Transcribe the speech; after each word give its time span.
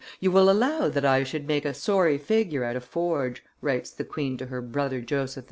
You 0.19 0.31
will 0.31 0.49
allow 0.49 0.89
that 0.89 1.05
I 1.05 1.23
should 1.23 1.45
make 1.47 1.63
a 1.63 1.75
sorry 1.75 2.17
figure 2.17 2.63
at 2.63 2.75
a 2.75 2.81
forge," 2.81 3.43
writes 3.61 3.91
the 3.91 4.03
queen 4.03 4.35
to 4.37 4.47
her 4.47 4.59
brother 4.59 4.99
Joseph 4.99 5.37
II. 5.37 5.39